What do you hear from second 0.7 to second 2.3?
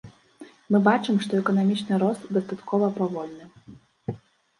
Мы бачым, што эканамічны рост